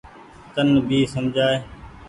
تن 0.53 0.67
ڀي 0.87 0.99
سمجهائي۔ 1.13 1.57